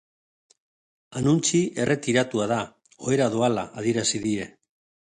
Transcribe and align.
Anuntxi 1.21 1.61
erretiratua 1.85 2.49
da, 2.55 2.59
ohera 3.05 3.33
doala 3.39 3.71
adierazi 3.83 4.25
die. 4.29 4.53